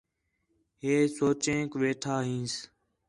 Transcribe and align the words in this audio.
ہے 0.81 0.93
سوچینک 1.17 1.71
ویٹھا 1.81 2.15
ہینس 2.25 2.53